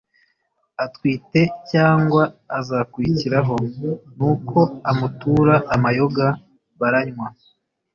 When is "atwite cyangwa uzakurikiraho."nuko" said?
0.85-4.59